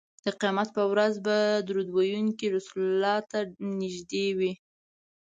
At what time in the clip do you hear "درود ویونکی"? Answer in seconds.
1.67-2.47